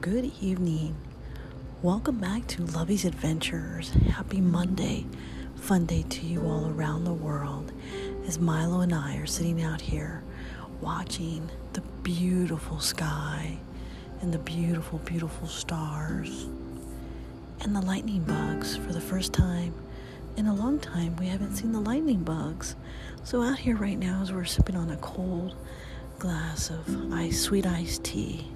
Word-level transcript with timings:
good 0.00 0.30
evening. 0.40 0.94
Welcome 1.82 2.18
back 2.20 2.46
to 2.48 2.62
Lovey's 2.62 3.04
Adventures. 3.04 3.90
Happy 4.12 4.40
Monday. 4.40 5.06
Fun 5.56 5.86
day 5.86 6.04
to 6.08 6.24
you 6.24 6.42
all 6.46 6.68
around 6.70 7.02
the 7.02 7.12
world 7.12 7.72
as 8.24 8.38
Milo 8.38 8.80
and 8.80 8.94
I 8.94 9.16
are 9.16 9.26
sitting 9.26 9.60
out 9.60 9.80
here 9.80 10.22
watching 10.80 11.50
the 11.72 11.80
beautiful 12.04 12.78
sky 12.78 13.58
and 14.20 14.32
the 14.32 14.38
beautiful, 14.38 15.00
beautiful 15.00 15.48
stars 15.48 16.46
and 17.60 17.74
the 17.74 17.82
lightning 17.82 18.22
bugs. 18.22 18.76
For 18.76 18.92
the 18.92 19.00
first 19.00 19.32
time 19.32 19.74
in 20.36 20.46
a 20.46 20.54
long 20.54 20.78
time, 20.78 21.16
we 21.16 21.26
haven't 21.26 21.56
seen 21.56 21.72
the 21.72 21.80
lightning 21.80 22.22
bugs. 22.22 22.76
So, 23.24 23.42
out 23.42 23.58
here 23.58 23.74
right 23.74 23.98
now, 23.98 24.22
as 24.22 24.32
we're 24.32 24.44
sipping 24.44 24.76
on 24.76 24.90
a 24.90 24.96
cold 24.98 25.56
glass 26.20 26.70
of 26.70 27.12
ice, 27.12 27.40
sweet 27.40 27.66
iced 27.66 28.04
tea 28.04 28.46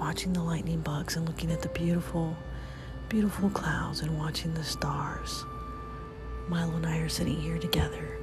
watching 0.00 0.32
the 0.32 0.42
lightning 0.42 0.80
bugs 0.80 1.16
and 1.16 1.28
looking 1.28 1.52
at 1.52 1.60
the 1.60 1.68
beautiful, 1.68 2.34
beautiful 3.10 3.50
clouds 3.50 4.00
and 4.00 4.18
watching 4.18 4.54
the 4.54 4.64
stars. 4.64 5.44
Milo 6.48 6.74
and 6.76 6.86
I 6.86 6.98
are 6.98 7.08
sitting 7.08 7.38
here 7.38 7.58
together, 7.58 8.18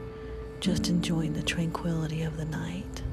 just 0.60 0.90
enjoying 0.90 1.34
the 1.34 1.44
tranquility 1.44 2.24
of 2.24 2.36
the 2.36 2.46
night. 2.46 3.04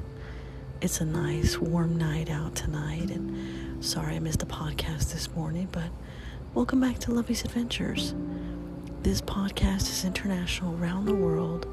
It's 0.81 0.99
a 0.99 1.05
nice, 1.05 1.59
warm 1.59 1.95
night 1.95 2.31
out 2.31 2.55
tonight, 2.55 3.11
and 3.11 3.85
sorry 3.85 4.15
I 4.15 4.19
missed 4.19 4.39
the 4.39 4.47
podcast 4.47 5.13
this 5.13 5.29
morning, 5.35 5.67
but 5.71 5.89
welcome 6.55 6.81
back 6.81 6.97
to 6.99 7.11
Lovey's 7.11 7.45
Adventures. 7.45 8.15
This 9.03 9.21
podcast 9.21 9.81
is 9.81 10.05
international 10.05 10.75
around 10.81 11.05
the 11.05 11.13
world 11.13 11.67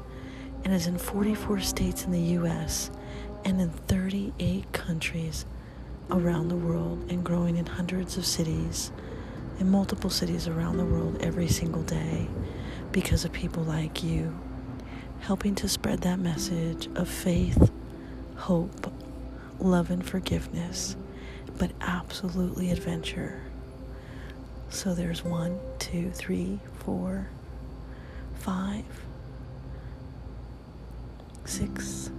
and 0.63 0.71
is 0.71 0.85
in 0.85 0.99
44 0.99 1.59
states 1.61 2.05
in 2.05 2.11
the 2.11 2.21
U.S. 2.37 2.91
and 3.45 3.59
in 3.59 3.71
38 3.71 4.71
countries 4.71 5.45
around 6.09 6.47
the 6.47 6.55
world 6.55 7.05
and 7.09 7.23
growing 7.23 7.57
in 7.57 7.65
hundreds 7.65 8.17
of 8.17 8.25
cities, 8.25 8.91
in 9.59 9.69
multiple 9.69 10.09
cities 10.09 10.47
around 10.47 10.77
the 10.77 10.85
world 10.85 11.21
every 11.21 11.47
single 11.47 11.83
day 11.83 12.27
because 12.91 13.25
of 13.25 13.31
people 13.31 13.63
like 13.63 14.03
you, 14.03 14.37
helping 15.21 15.55
to 15.55 15.67
spread 15.67 16.01
that 16.01 16.19
message 16.19 16.87
of 16.95 17.07
faith, 17.07 17.71
hope, 18.35 18.91
love, 19.59 19.89
and 19.89 20.05
forgiveness, 20.05 20.95
but 21.57 21.71
absolutely 21.81 22.71
adventure. 22.71 23.41
So 24.69 24.93
there's 24.93 25.23
one, 25.23 25.59
two, 25.79 26.11
three, 26.11 26.59
four, 26.79 27.27
five, 28.39 28.85
six. 31.45 32.09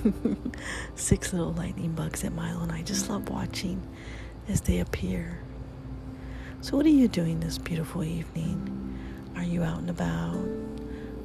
Six 0.94 1.32
little 1.32 1.52
lightning 1.52 1.92
bugs 1.92 2.24
at 2.24 2.32
Milo 2.32 2.62
and 2.62 2.72
I 2.72 2.82
just 2.82 3.08
love 3.08 3.28
watching 3.28 3.82
as 4.48 4.60
they 4.62 4.80
appear. 4.80 5.40
So, 6.60 6.76
what 6.76 6.86
are 6.86 6.90
you 6.90 7.08
doing 7.08 7.40
this 7.40 7.58
beautiful 7.58 8.04
evening? 8.04 8.98
Are 9.36 9.42
you 9.42 9.62
out 9.62 9.78
and 9.78 9.90
about? 9.90 10.46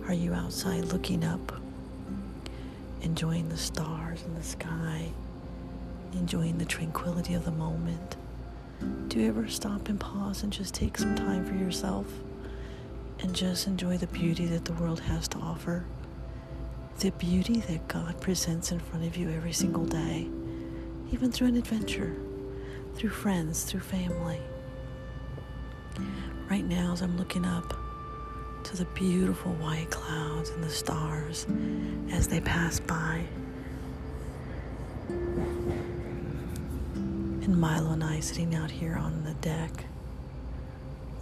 Are 0.07 0.13
you 0.13 0.33
outside 0.33 0.85
looking 0.85 1.23
up, 1.23 1.59
enjoying 3.01 3.49
the 3.49 3.57
stars 3.57 4.23
in 4.23 4.33
the 4.33 4.43
sky, 4.43 5.11
enjoying 6.13 6.57
the 6.57 6.65
tranquility 6.65 7.33
of 7.33 7.45
the 7.45 7.51
moment? 7.51 8.15
Do 9.09 9.19
you 9.19 9.27
ever 9.27 9.47
stop 9.47 9.89
and 9.89 9.99
pause 9.99 10.43
and 10.43 10.51
just 10.51 10.73
take 10.73 10.97
some 10.97 11.15
time 11.15 11.45
for 11.45 11.55
yourself 11.55 12.05
and 13.19 13.35
just 13.35 13.67
enjoy 13.67 13.97
the 13.97 14.07
beauty 14.07 14.45
that 14.47 14.65
the 14.65 14.73
world 14.73 15.01
has 15.01 15.27
to 15.29 15.37
offer? 15.39 15.85
The 16.99 17.11
beauty 17.11 17.59
that 17.59 17.87
God 17.87 18.19
presents 18.19 18.71
in 18.71 18.79
front 18.79 19.05
of 19.05 19.15
you 19.15 19.29
every 19.29 19.53
single 19.53 19.85
day, 19.85 20.27
even 21.11 21.31
through 21.31 21.49
an 21.49 21.55
adventure, 21.55 22.15
through 22.95 23.11
friends, 23.11 23.65
through 23.65 23.81
family. 23.81 24.41
Right 26.49 26.65
now, 26.65 26.93
as 26.93 27.03
I'm 27.03 27.15
looking 27.15 27.45
up 27.45 27.75
to 28.63 28.77
the 28.77 28.85
beautiful 28.95 29.51
white 29.53 29.91
clouds 29.91 30.49
and 30.49 30.63
the 30.63 30.71
stars 30.71 31.45
as 32.11 32.27
they 32.27 32.41
pass 32.41 32.79
by, 32.79 33.23
and 35.07 35.85
Milo 37.55 37.91
and 37.91 38.03
I 38.03 38.21
sitting 38.21 38.55
out 38.55 38.71
here 38.71 38.95
on 38.95 39.23
the 39.23 39.35
deck, 39.35 39.85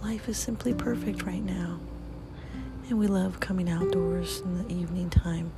life 0.02 0.26
is 0.26 0.38
simply 0.38 0.72
perfect 0.72 1.24
right 1.24 1.44
now. 1.44 1.80
And 2.88 3.00
we 3.00 3.08
love 3.08 3.40
coming 3.40 3.68
outdoors 3.68 4.40
in 4.40 4.58
the 4.58 4.72
evening 4.72 5.10
time, 5.10 5.50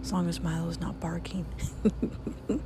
as 0.00 0.12
long 0.12 0.28
as 0.28 0.40
Milo's 0.40 0.80
not 0.80 0.98
barking. 0.98 1.46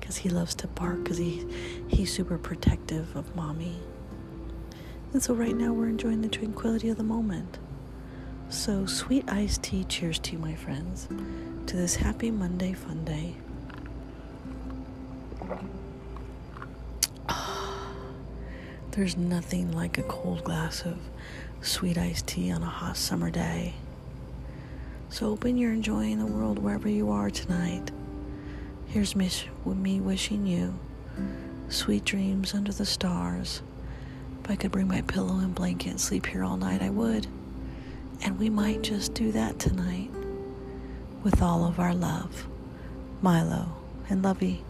Because 0.00 0.16
he 0.18 0.28
loves 0.28 0.54
to 0.56 0.66
bark, 0.66 1.02
because 1.02 1.16
he, 1.16 1.46
he's 1.88 2.12
super 2.12 2.36
protective 2.36 3.16
of 3.16 3.34
mommy. 3.34 3.78
And 5.14 5.22
so 5.22 5.32
right 5.32 5.56
now 5.56 5.72
we're 5.72 5.88
enjoying 5.88 6.20
the 6.20 6.28
tranquility 6.28 6.90
of 6.90 6.98
the 6.98 7.04
moment. 7.04 7.58
So, 8.50 8.84
sweet 8.84 9.24
iced 9.30 9.62
tea, 9.62 9.84
cheers 9.84 10.18
to 10.20 10.32
you, 10.32 10.38
my 10.38 10.54
friends, 10.54 11.08
to 11.66 11.76
this 11.76 11.96
happy 11.96 12.30
Monday 12.30 12.74
fun 12.74 13.04
day. 13.04 13.36
There's 18.94 19.16
nothing 19.16 19.72
like 19.72 19.98
a 19.98 20.04
cold 20.04 20.44
glass 20.44 20.82
of 20.84 20.96
sweet 21.60 21.98
iced 21.98 22.28
tea 22.28 22.52
on 22.52 22.62
a 22.62 22.66
hot 22.66 22.96
summer 22.96 23.28
day. 23.28 23.74
So 25.08 25.30
open 25.30 25.58
you're 25.58 25.72
enjoying 25.72 26.20
the 26.20 26.26
world 26.26 26.60
wherever 26.60 26.88
you 26.88 27.10
are 27.10 27.28
tonight. 27.28 27.90
Here's 28.86 29.16
me, 29.16 29.28
me 29.66 29.98
wishing 29.98 30.46
you 30.46 30.78
sweet 31.68 32.04
dreams 32.04 32.54
under 32.54 32.70
the 32.70 32.86
stars. 32.86 33.62
If 34.44 34.52
I 34.52 34.54
could 34.54 34.70
bring 34.70 34.86
my 34.86 35.00
pillow 35.00 35.38
and 35.38 35.52
blanket 35.56 35.90
and 35.90 36.00
sleep 36.00 36.26
here 36.26 36.44
all 36.44 36.56
night, 36.56 36.80
I 36.80 36.90
would. 36.90 37.26
And 38.22 38.38
we 38.38 38.48
might 38.48 38.82
just 38.82 39.12
do 39.12 39.32
that 39.32 39.58
tonight 39.58 40.12
with 41.24 41.42
all 41.42 41.64
of 41.64 41.80
our 41.80 41.94
love. 41.94 42.46
Milo 43.22 43.74
and 44.08 44.22
Lovey. 44.22 44.62